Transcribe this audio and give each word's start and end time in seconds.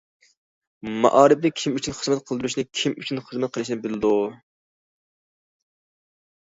مائارىپنى 1.03 1.51
كىم 1.63 1.75
ئۈچۈن 1.81 1.97
خىزمەت 1.99 2.25
قىلدۇرۇشنى، 2.31 2.65
كىم 2.81 2.97
ئۈچۈن 3.03 3.23
خىزمەت 3.29 3.55
قىلىشنى 3.59 3.81
بىلىدۇ. 3.85 4.17